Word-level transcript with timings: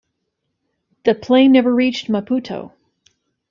The 1.05 1.13
plane 1.13 1.51
never 1.51 1.71
reached 1.71 2.07
Maputo. 2.07 2.71